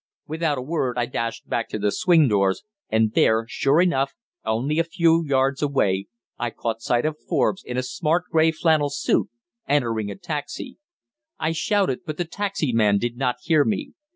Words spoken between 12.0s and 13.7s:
but the taxi man did not hear